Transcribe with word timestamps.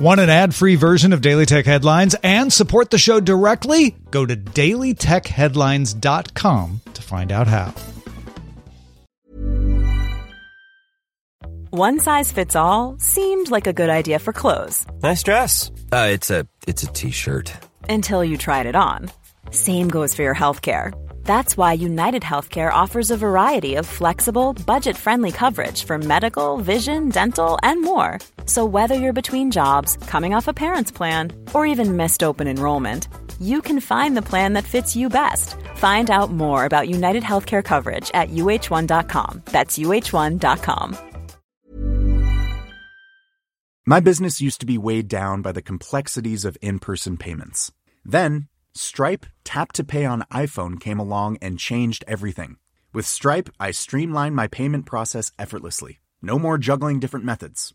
Want 0.00 0.18
an 0.18 0.30
ad 0.30 0.54
free 0.54 0.76
version 0.76 1.12
of 1.12 1.20
Daily 1.20 1.44
Tech 1.44 1.66
Headlines 1.66 2.16
and 2.22 2.50
support 2.50 2.90
the 2.90 2.96
show 2.96 3.20
directly? 3.20 3.94
Go 4.10 4.24
to 4.24 4.34
dailytechheadlines.com 4.34 6.80
to 6.94 7.02
find 7.02 7.30
out 7.30 7.46
how. 7.46 7.74
One 11.68 12.00
size 12.00 12.32
fits 12.32 12.56
all 12.56 12.96
seemed 12.98 13.50
like 13.50 13.66
a 13.66 13.74
good 13.74 13.90
idea 13.90 14.18
for 14.18 14.32
clothes 14.32 14.86
Nice 15.02 15.22
dress. 15.22 15.70
Uh, 15.92 16.08
it's 16.10 16.30
a 16.30 16.46
it's 16.66 16.82
a 16.82 16.86
t-shirt. 16.86 17.52
until 17.88 18.24
you 18.24 18.38
tried 18.38 18.64
it 18.66 18.74
on. 18.74 19.10
Same 19.50 19.88
goes 19.88 20.14
for 20.14 20.22
your 20.22 20.34
healthcare. 20.34 20.94
That's 21.24 21.58
why 21.58 21.74
United 21.74 22.22
Healthcare 22.22 22.72
offers 22.72 23.10
a 23.10 23.18
variety 23.18 23.74
of 23.74 23.86
flexible, 23.86 24.54
budget 24.54 24.96
friendly 24.96 25.30
coverage 25.30 25.84
for 25.84 25.98
medical, 25.98 26.56
vision, 26.56 27.10
dental, 27.10 27.58
and 27.62 27.82
more. 27.82 28.18
So, 28.50 28.64
whether 28.64 28.96
you're 28.96 29.22
between 29.22 29.52
jobs, 29.52 29.96
coming 30.08 30.34
off 30.34 30.48
a 30.48 30.52
parent's 30.52 30.90
plan, 30.90 31.32
or 31.54 31.66
even 31.66 31.96
missed 31.96 32.24
open 32.24 32.48
enrollment, 32.48 33.06
you 33.40 33.62
can 33.62 33.78
find 33.78 34.16
the 34.16 34.28
plan 34.30 34.54
that 34.54 34.64
fits 34.64 34.96
you 34.96 35.08
best. 35.08 35.54
Find 35.76 36.10
out 36.10 36.32
more 36.32 36.64
about 36.64 36.88
United 36.88 37.22
Healthcare 37.22 37.62
coverage 37.62 38.10
at 38.12 38.30
uh1.com. 38.30 39.42
That's 39.52 39.78
uh1.com. 39.78 40.96
My 43.86 44.00
business 44.00 44.40
used 44.40 44.58
to 44.60 44.66
be 44.66 44.78
weighed 44.78 45.06
down 45.06 45.42
by 45.42 45.52
the 45.52 45.62
complexities 45.62 46.44
of 46.44 46.58
in 46.60 46.80
person 46.80 47.16
payments. 47.18 47.70
Then, 48.04 48.48
Stripe 48.74 49.26
Tap 49.44 49.70
to 49.74 49.84
Pay 49.84 50.04
on 50.06 50.24
iPhone 50.32 50.80
came 50.80 50.98
along 50.98 51.38
and 51.40 51.56
changed 51.56 52.02
everything. 52.08 52.56
With 52.92 53.06
Stripe, 53.06 53.48
I 53.60 53.70
streamlined 53.70 54.34
my 54.34 54.48
payment 54.48 54.86
process 54.86 55.30
effortlessly. 55.38 56.00
No 56.20 56.36
more 56.36 56.58
juggling 56.58 56.98
different 56.98 57.24
methods. 57.24 57.74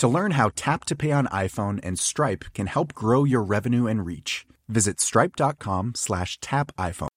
To 0.00 0.08
learn 0.08 0.30
how 0.30 0.50
Tap 0.56 0.86
to 0.86 0.96
Pay 0.96 1.12
on 1.12 1.26
iPhone 1.26 1.78
and 1.82 1.98
Stripe 1.98 2.46
can 2.54 2.68
help 2.68 2.94
grow 2.94 3.24
your 3.24 3.42
revenue 3.42 3.86
and 3.86 4.06
reach, 4.06 4.46
visit 4.66 4.98
stripe.com 4.98 5.92
slash 5.94 6.38
tap 6.40 6.72
iPhone. 6.78 7.08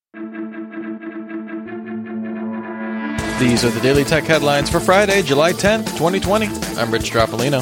These 3.39 3.63
are 3.63 3.69
the 3.69 3.79
Daily 3.81 4.03
Tech 4.03 4.25
headlines 4.25 4.69
for 4.69 4.81
Friday, 4.81 5.21
July 5.21 5.53
10th, 5.53 5.95
2020. 5.97 6.47
I'm 6.77 6.91
Rich 6.91 7.09
Stroffolino. 7.09 7.61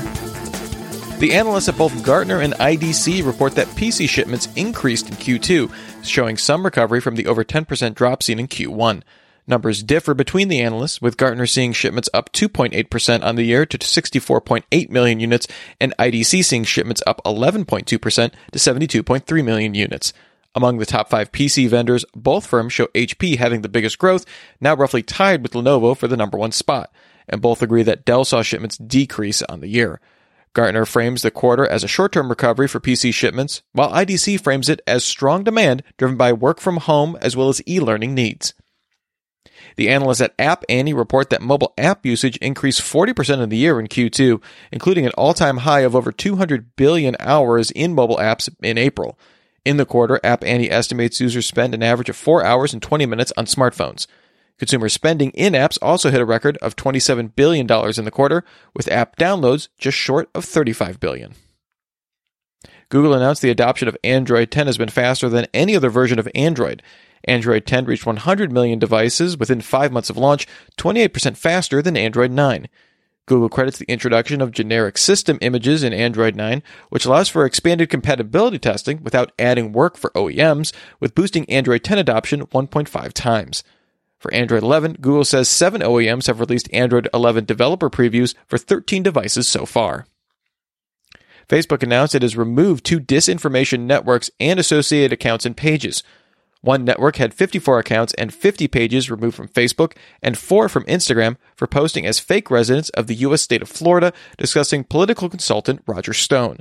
The 1.19 1.33
analysts 1.33 1.69
at 1.69 1.78
both 1.78 2.03
Gartner 2.03 2.41
and 2.41 2.53
IDC 2.53 3.23
report 3.23 3.53
that 3.53 3.67
PC 3.67 4.09
shipments 4.09 4.47
increased 4.56 5.08
in 5.08 5.13
Q2, 5.17 5.72
showing 6.03 6.35
some 6.35 6.66
recovery 6.66 7.00
from 7.00 7.13
the 7.13 7.28
over 7.28 7.44
10% 7.44 7.94
drop 7.94 8.23
seen 8.23 8.39
in 8.39 8.47
Q1. 8.47 9.03
Numbers 9.47 9.84
differ 9.84 10.14
between 10.14 10.47
the 10.47 10.61
analysts, 10.61 11.02
with 11.02 11.17
Gartner 11.17 11.45
seeing 11.45 11.73
shipments 11.73 12.09
up 12.14 12.31
2.8% 12.31 13.23
on 13.23 13.36
the 13.36 13.44
year 13.44 13.66
to 13.66 13.78
64.8 13.78 14.89
million 14.89 15.20
units, 15.20 15.47
and 15.80 15.95
IDC 15.97 16.45
seeing 16.45 16.64
shipments 16.64 17.02
up 17.08 17.22
11.2% 17.25 17.86
to 17.86 17.97
72.3 18.00 19.45
million 19.45 19.73
units. 19.73 20.14
Among 20.53 20.78
the 20.78 20.86
top 20.86 21.09
five 21.09 21.31
PC 21.31 21.69
vendors, 21.69 22.06
both 22.14 22.45
firms 22.45 22.73
show 22.73 22.88
HP 22.88 23.38
having 23.38 23.62
the 23.62 23.69
biggest 23.69 23.97
growth, 23.97 24.25
now 24.59 24.75
roughly 24.75 25.02
tied 25.02 25.42
with 25.42 25.53
Lenovo 25.53 25.95
for 25.95 26.08
the 26.08 26.17
number 26.17 26.38
one 26.38 26.52
spot, 26.52 26.94
and 27.28 27.42
both 27.42 27.62
agree 27.62 27.84
that 27.84 28.06
Dell 28.06 28.25
saw 28.25 28.41
shipments 28.41 28.78
decrease 28.78 29.41
on 29.44 29.62
the 29.62 29.69
year. 29.69 30.02
Gartner 30.53 30.85
frames 30.85 31.22
the 31.22 31.31
quarter 31.31 31.66
as 31.66 31.84
a 31.84 31.88
short 31.88 32.12
term 32.12 32.29
recovery 32.29 32.68
for 32.68 32.81
PC 32.81 33.13
shipments, 33.13 33.62
while 33.72 33.91
IDC 33.91 34.41
frames 34.41 34.68
it 34.68 34.81
as 34.85 35.06
strong 35.06 35.46
demand 35.46 35.84
driven 35.97 36.18
by 36.18 36.34
work 36.34 36.59
from 36.59 36.78
home 36.78 37.18
as 37.22 37.38
well 37.38 37.47
as 37.47 37.62
e 37.66 37.79
learning 37.79 38.13
needs. 38.13 38.53
The 39.76 39.90
analysts 39.90 40.22
at 40.22 40.34
App 40.38 40.64
Annie 40.70 40.94
report 40.94 41.30
that 41.30 41.42
mobile 41.42 41.74
app 41.78 42.06
usage 42.06 42.38
increased 42.38 42.82
40% 42.82 43.42
in 43.42 43.50
the 43.50 43.58
year 43.58 43.80
in 43.80 43.88
Q2, 43.88 44.42
including 44.72 45.06
an 45.06 45.12
all 45.18 45.34
time 45.34 45.58
high 45.58 45.82
of 45.82 45.96
over 45.96 46.12
200 46.12 46.76
billion 46.76 47.16
hours 47.20 47.72
in 47.72 47.96
mobile 47.96 48.18
apps 48.18 48.50
in 48.62 48.78
April. 48.78 49.18
In 49.64 49.78
the 49.78 49.86
quarter, 49.86 50.20
App 50.24 50.44
Annie 50.44 50.72
estimates 50.72 51.22
users 51.22 51.46
spend 51.46 51.74
an 51.74 51.84
average 51.84 52.09
of 52.09 52.16
4 52.16 52.44
hours 52.44 52.74
and 52.74 52.82
20 52.82 53.06
minutes 53.06 53.32
on 53.38 53.46
smartphones. 53.46 54.08
Consumer 54.58 54.90
spending 54.90 55.32
in 55.32 55.54
apps 55.54 55.78
also 55.82 56.12
hit 56.12 56.22
a 56.22 56.26
record 56.26 56.58
of 56.58 56.76
$27 56.76 57.36
billion 57.36 57.68
in 57.72 58.06
the 58.06 58.12
quarter, 58.12 58.44
with 58.76 58.92
app 58.92 59.16
downloads 59.16 59.70
just 59.78 59.98
short 59.98 60.30
of 60.36 60.46
35 60.46 61.00
billion. 61.00 61.34
Google 62.90 63.14
announced 63.14 63.42
the 63.42 63.50
adoption 63.50 63.88
of 63.88 63.98
Android 64.03 64.52
10 64.52 64.68
has 64.68 64.78
been 64.78 64.90
faster 64.90 65.30
than 65.30 65.48
any 65.53 65.76
other 65.76 65.90
version 65.90 66.20
of 66.20 66.28
Android. 66.36 66.84
Android 67.26 67.66
10 67.66 67.86
reached 67.86 68.06
100 68.06 68.52
million 68.52 68.80
devices 68.80 69.38
within 69.38 69.62
five 69.62 69.92
months 69.92 70.09
of 70.09 70.18
launch, 70.18 70.48
28% 70.78 71.38
faster 71.38 71.82
than 71.82 71.98
Android 71.98 72.32
9. 72.32 72.68
Google 73.28 73.50
credits 73.50 73.78
the 73.78 73.86
introduction 73.86 74.42
of 74.42 74.52
generic 74.52 74.98
system 74.98 75.38
images 75.42 75.84
in 75.84 75.94
Android 75.94 76.36
9, 76.36 76.62
which 76.90 77.06
allows 77.06 77.30
for 77.30 77.46
expanded 77.46 77.90
compatibility 77.90 78.59
testing 78.59 79.04
without 79.04 79.32
adding 79.38 79.72
work 79.72 79.96
for 79.96 80.09
OEMs, 80.12 80.74
with 81.00 81.16
boosting 81.16 81.50
Android 81.50 81.84
10 81.84 81.98
adoption 81.98 82.46
1.5 82.48 83.14
times. 83.14 83.64
For 84.20 84.34
Android 84.34 84.64
11, 84.64 84.98
Google 85.02 85.26
says 85.26 85.50
seven 85.50 85.82
OEMs 85.82 86.28
have 86.28 86.40
released 86.40 86.70
Android 86.74 87.09
11 87.14 87.46
developer 87.46 87.90
previews 87.90 88.36
for 88.48 88.58
13 88.58 89.02
devices 89.02 89.48
so 89.48 89.66
far. 89.66 90.06
Facebook 91.48 91.84
announced 91.84 92.16
it 92.16 92.22
has 92.22 92.38
removed 92.38 92.86
two 92.86 93.00
disinformation 93.00 93.82
networks 93.82 94.30
and 94.40 94.59
associated 94.59 95.12
accounts 95.12 95.46
and 95.46 95.58
pages. 95.58 96.03
One 96.61 96.85
network 96.85 97.16
had 97.16 97.33
54 97.33 97.79
accounts 97.79 98.13
and 98.16 98.33
50 98.33 98.67
pages 98.67 99.09
removed 99.09 99.35
from 99.35 99.47
Facebook, 99.47 99.94
and 100.22 100.38
four 100.38 100.69
from 100.69 100.83
Instagram 100.85 101.38
for 101.55 101.66
posting 101.66 102.05
as 102.05 102.19
fake 102.19 102.51
residents 102.51 102.89
of 102.91 103.07
the 103.07 103.16
U.S. 103.16 103.41
state 103.41 103.63
of 103.63 103.69
Florida 103.69 104.13
discussing 104.38 104.83
political 104.83 105.27
consultant 105.27 105.81
Roger 105.88 106.13
Stone. 106.13 106.59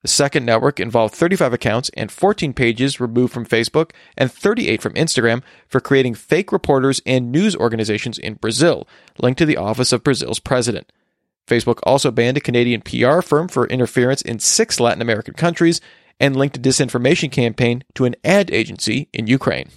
The 0.00 0.08
second 0.08 0.44
network 0.44 0.80
involved 0.80 1.14
35 1.14 1.52
accounts 1.52 1.90
and 1.96 2.10
14 2.10 2.54
pages 2.54 2.98
removed 2.98 3.32
from 3.32 3.46
Facebook 3.46 3.92
and 4.16 4.32
38 4.32 4.82
from 4.82 4.94
Instagram 4.94 5.42
for 5.68 5.80
creating 5.80 6.14
fake 6.14 6.50
reporters 6.50 7.00
and 7.06 7.30
news 7.30 7.54
organizations 7.54 8.18
in 8.18 8.34
Brazil, 8.34 8.88
linked 9.18 9.38
to 9.38 9.46
the 9.46 9.58
office 9.58 9.92
of 9.92 10.02
Brazil's 10.02 10.40
president. 10.40 10.90
Facebook 11.46 11.78
also 11.84 12.10
banned 12.10 12.36
a 12.36 12.40
Canadian 12.40 12.80
PR 12.80 13.20
firm 13.20 13.48
for 13.48 13.66
interference 13.66 14.22
in 14.22 14.38
six 14.38 14.80
Latin 14.80 15.02
American 15.02 15.34
countries 15.34 15.80
and 16.22 16.36
linked 16.36 16.56
a 16.56 16.60
disinformation 16.60 17.30
campaign 17.32 17.82
to 17.94 18.04
an 18.04 18.14
ad 18.24 18.48
agency 18.52 19.08
in 19.12 19.26
Ukraine. 19.26 19.68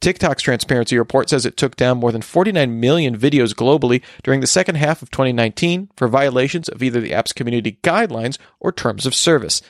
TikTok's 0.00 0.42
transparency 0.42 0.96
report 0.96 1.28
says 1.28 1.44
it 1.44 1.58
took 1.58 1.76
down 1.76 1.98
more 1.98 2.12
than 2.12 2.22
49 2.22 2.80
million 2.80 3.18
videos 3.18 3.52
globally 3.52 4.02
during 4.22 4.40
the 4.40 4.46
second 4.46 4.76
half 4.76 5.02
of 5.02 5.10
2019 5.10 5.90
for 5.96 6.08
violations 6.08 6.70
of 6.70 6.82
either 6.82 7.00
the 7.00 7.12
app's 7.12 7.34
community 7.34 7.78
guidelines 7.82 8.38
or 8.60 8.72
terms 8.72 9.04
of 9.04 9.14
service. 9.14 9.60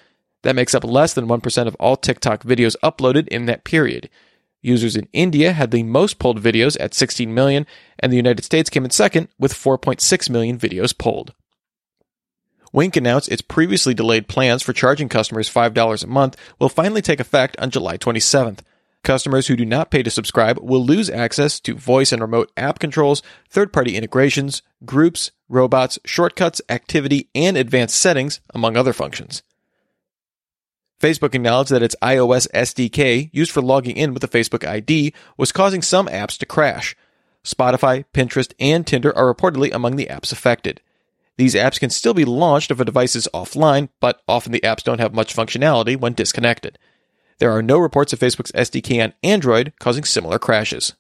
That 0.43 0.55
makes 0.55 0.75
up 0.75 0.85
less 0.85 1.15
than 1.15 1.27
1% 1.27 1.67
of 1.67 1.75
all 1.77 1.97
TikTok 1.97 2.45
videos 2.45 2.77
uploaded 2.85 3.27
in 3.29 3.47
that 3.47 3.65
period. 3.65 4.09
Users 4.63 4.95
in 4.95 5.09
India 5.13 5.53
had 5.53 5.71
the 5.71 5.83
most 5.83 6.19
pulled 6.19 6.41
videos 6.41 6.77
at 6.79 6.95
16 6.95 7.33
million, 7.33 7.67
and 7.99 8.13
the 8.13 8.17
United 8.17 8.45
States 8.45 8.71
came 8.71 8.85
in 8.85 8.91
second 8.91 9.29
with 9.39 9.55
4.6 9.55 10.31
million 10.31 10.59
videos 10.59 10.97
pulled. 10.97 11.33
Wink 12.73 12.97
announced 12.97 13.31
its 13.31 13.43
previously 13.43 13.95
delayed 13.95 14.29
plans 14.29 14.63
for 14.63 14.73
charging 14.73 15.09
customers 15.09 15.53
$5 15.53 16.05
a 16.05 16.07
month 16.07 16.37
will 16.59 16.69
finally 16.69 17.03
take 17.03 17.21
effect 17.21 17.59
on 17.59 17.71
July 17.71 17.97
27th. 17.97 18.61
Customers 19.03 19.47
who 19.47 19.57
do 19.57 19.65
not 19.65 19.91
pay 19.91 20.03
to 20.03 20.11
subscribe 20.11 20.59
will 20.61 20.85
lose 20.85 21.09
access 21.09 21.59
to 21.61 21.75
voice 21.75 22.13
and 22.13 22.21
remote 22.21 22.53
app 22.57 22.79
controls, 22.79 23.23
third 23.49 23.73
party 23.73 23.97
integrations, 23.97 24.63
groups, 24.85 25.31
robots, 25.49 25.99
shortcuts, 26.05 26.61
activity, 26.69 27.29
and 27.35 27.57
advanced 27.57 27.97
settings, 27.97 28.41
among 28.55 28.77
other 28.77 28.93
functions. 28.93 29.43
Facebook 31.01 31.35
acknowledged 31.35 31.71
that 31.71 31.83
its 31.83 31.97
iOS 32.03 32.47
SDK, 32.53 33.31
used 33.33 33.51
for 33.51 33.63
logging 33.63 33.97
in 33.97 34.13
with 34.13 34.23
a 34.23 34.29
Facebook 34.29 34.69
ID, 34.69 35.15
was 35.39 35.51
causing 35.51 35.81
some 35.81 36.07
apps 36.09 36.37
to 36.37 36.45
crash. 36.45 36.95
Spotify, 37.43 38.05
Pinterest, 38.13 38.53
and 38.61 38.87
Tinder 38.87 39.17
are 39.17 39.35
reportedly 39.35 39.73
among 39.73 39.97
the 39.97 40.09
apps 40.11 40.31
affected. 40.31 40.83
These 41.41 41.55
apps 41.55 41.81
can 41.81 41.89
still 41.89 42.13
be 42.13 42.27
launched 42.27 42.71
if 42.71 42.81
a 42.81 42.85
device 42.85 43.17
is 43.17 43.27
offline, 43.33 43.89
but 43.99 44.21
often 44.29 44.53
the 44.53 44.61
apps 44.61 44.83
don't 44.83 45.01
have 45.01 45.15
much 45.15 45.35
functionality 45.35 45.99
when 45.99 46.13
disconnected. 46.13 46.79
There 47.39 47.51
are 47.51 47.63
no 47.63 47.79
reports 47.79 48.13
of 48.13 48.19
Facebook's 48.19 48.53
SDK 48.53 49.03
on 49.03 49.15
Android 49.23 49.73
causing 49.81 50.05
similar 50.05 50.39
crashes. 50.39 50.93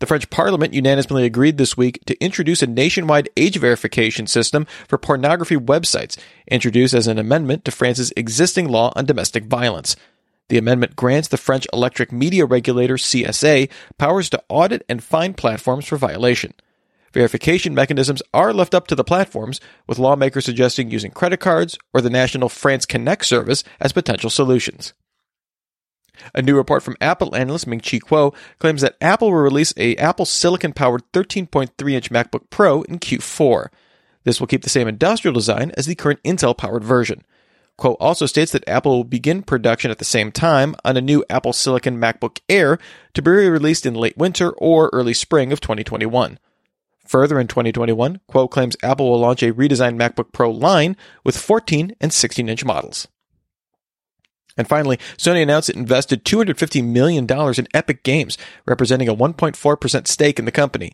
The 0.00 0.06
French 0.06 0.28
Parliament 0.28 0.74
unanimously 0.74 1.24
agreed 1.24 1.56
this 1.56 1.78
week 1.78 2.04
to 2.04 2.22
introduce 2.22 2.62
a 2.62 2.66
nationwide 2.66 3.30
age 3.38 3.56
verification 3.56 4.26
system 4.26 4.66
for 4.86 4.98
pornography 4.98 5.56
websites, 5.56 6.18
introduced 6.46 6.92
as 6.92 7.06
an 7.06 7.18
amendment 7.18 7.64
to 7.64 7.70
France's 7.70 8.12
existing 8.18 8.68
law 8.68 8.92
on 8.96 9.06
domestic 9.06 9.44
violence. 9.44 9.96
The 10.50 10.58
amendment 10.58 10.94
grants 10.94 11.28
the 11.28 11.38
French 11.38 11.66
electric 11.72 12.12
media 12.12 12.44
regulator 12.44 12.96
CSA 12.96 13.70
powers 13.96 14.28
to 14.28 14.42
audit 14.50 14.84
and 14.90 15.02
fine 15.02 15.32
platforms 15.32 15.86
for 15.86 15.96
violation. 15.96 16.52
Verification 17.12 17.74
mechanisms 17.74 18.22
are 18.32 18.52
left 18.52 18.74
up 18.74 18.86
to 18.86 18.94
the 18.94 19.02
platforms, 19.02 19.60
with 19.88 19.98
lawmakers 19.98 20.44
suggesting 20.44 20.90
using 20.90 21.10
credit 21.10 21.40
cards 21.40 21.76
or 21.92 22.00
the 22.00 22.10
national 22.10 22.48
France 22.48 22.86
Connect 22.86 23.24
service 23.24 23.64
as 23.80 23.92
potential 23.92 24.30
solutions. 24.30 24.92
A 26.34 26.42
new 26.42 26.56
report 26.56 26.82
from 26.82 26.96
Apple 27.00 27.34
analyst 27.34 27.66
Ming 27.66 27.80
Chi 27.80 27.98
Kuo 27.98 28.34
claims 28.58 28.82
that 28.82 28.96
Apple 29.00 29.30
will 29.30 29.38
release 29.38 29.72
a 29.76 29.96
Apple 29.96 30.26
Silicon 30.26 30.72
powered 30.72 31.02
13.3 31.12 31.92
inch 31.92 32.10
MacBook 32.10 32.50
Pro 32.50 32.82
in 32.82 32.98
Q4. 32.98 33.68
This 34.24 34.38
will 34.38 34.46
keep 34.46 34.62
the 34.62 34.68
same 34.68 34.86
industrial 34.86 35.34
design 35.34 35.72
as 35.76 35.86
the 35.86 35.94
current 35.94 36.22
Intel 36.22 36.56
powered 36.56 36.84
version. 36.84 37.24
Kuo 37.78 37.96
also 37.98 38.26
states 38.26 38.52
that 38.52 38.68
Apple 38.68 38.98
will 38.98 39.04
begin 39.04 39.42
production 39.42 39.90
at 39.90 39.98
the 39.98 40.04
same 40.04 40.30
time 40.30 40.76
on 40.84 40.96
a 40.96 41.00
new 41.00 41.24
Apple 41.30 41.54
Silicon 41.54 41.98
MacBook 41.98 42.38
Air 42.48 42.78
to 43.14 43.22
be 43.22 43.30
released 43.30 43.86
in 43.86 43.94
late 43.94 44.18
winter 44.18 44.50
or 44.50 44.90
early 44.92 45.14
spring 45.14 45.50
of 45.50 45.60
2021. 45.60 46.38
Further 47.10 47.40
in 47.40 47.48
2021, 47.48 48.20
Kuo 48.30 48.48
claims 48.48 48.76
Apple 48.84 49.10
will 49.10 49.18
launch 49.18 49.42
a 49.42 49.52
redesigned 49.52 49.98
MacBook 49.98 50.30
Pro 50.30 50.48
line 50.48 50.96
with 51.24 51.36
14 51.36 51.92
and 52.00 52.12
16 52.12 52.48
inch 52.48 52.64
models. 52.64 53.08
And 54.56 54.68
finally, 54.68 54.96
Sony 55.18 55.42
announced 55.42 55.68
it 55.68 55.74
invested 55.74 56.24
$250 56.24 56.84
million 56.84 57.26
in 57.28 57.66
Epic 57.74 58.04
Games, 58.04 58.38
representing 58.64 59.08
a 59.08 59.14
1.4% 59.16 60.06
stake 60.06 60.38
in 60.38 60.44
the 60.44 60.52
company. 60.52 60.92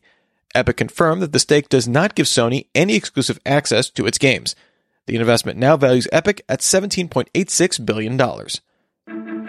Epic 0.54 0.78
confirmed 0.78 1.20
that 1.20 1.32
the 1.32 1.38
stake 1.38 1.68
does 1.68 1.86
not 1.86 2.14
give 2.14 2.24
Sony 2.24 2.68
any 2.74 2.94
exclusive 2.94 3.38
access 3.44 3.90
to 3.90 4.06
its 4.06 4.16
games. 4.16 4.56
The 5.04 5.16
investment 5.16 5.58
now 5.58 5.76
values 5.76 6.08
Epic 6.12 6.42
at 6.48 6.60
$17.86 6.60 7.84
billion. 7.84 8.16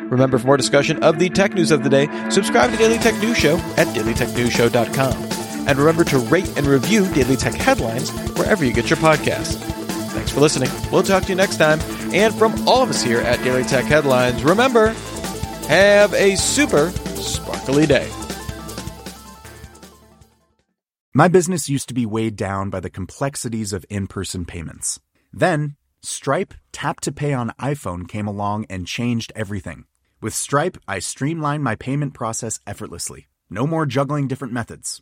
Remember, 0.10 0.38
for 0.38 0.48
more 0.48 0.58
discussion 0.58 1.02
of 1.02 1.18
the 1.18 1.30
tech 1.30 1.54
news 1.54 1.72
of 1.72 1.86
the 1.86 1.90
day, 1.90 2.10
subscribe 2.30 2.72
to 2.72 2.78
Daily 2.78 2.98
Tech 2.98 3.18
News 3.22 3.38
Show 3.38 3.56
at 3.78 3.88
dailytechnewsshow.com. 3.96 5.27
And 5.68 5.78
remember 5.78 6.04
to 6.06 6.18
rate 6.18 6.58
and 6.58 6.66
review 6.66 7.12
Daily 7.14 7.36
Tech 7.36 7.54
headlines 7.54 8.10
wherever 8.38 8.66
you 8.66 8.74
get 8.74 8.90
your 8.90 8.98
podcasts. 8.98 9.58
Thanks 10.12 10.32
for 10.32 10.40
listening. 10.40 10.70
We'll 10.92 11.04
talk 11.04 11.24
to 11.24 11.30
you 11.30 11.36
next 11.36 11.58
time. 11.58 11.80
And 12.14 12.34
from 12.34 12.68
all 12.68 12.82
of 12.82 12.90
us 12.90 13.04
here 13.04 13.20
at 13.20 13.44
Daily 13.44 13.64
Tech 13.64 13.86
Headlines, 13.86 14.44
remember, 14.44 14.88
have 15.68 16.14
a 16.14 16.36
super 16.38 16.90
sparkly 16.90 17.86
day. 17.86 18.10
My 21.14 21.28
business 21.28 21.68
used 21.68 21.88
to 21.88 21.94
be 21.94 22.06
weighed 22.06 22.36
down 22.36 22.70
by 22.70 22.80
the 22.80 22.90
complexities 22.90 23.74
of 23.74 23.86
in 23.90 24.08
person 24.08 24.46
payments. 24.46 25.00
Then, 25.34 25.76
Stripe 26.02 26.54
Tap 26.72 27.00
to 27.02 27.12
Pay 27.12 27.34
on 27.34 27.54
iPhone 27.60 28.08
came 28.08 28.28
along 28.28 28.66
and 28.70 28.88
changed 28.88 29.34
everything. 29.36 29.86
With 30.22 30.34
Stripe, 30.34 30.78
I 30.88 31.00
streamlined 31.00 31.64
my 31.64 31.76
payment 31.76 32.14
process 32.14 32.60
effortlessly. 32.66 33.28
No 33.50 33.68
more 33.68 33.86
juggling 33.86 34.28
different 34.28 34.54
methods. 34.54 35.02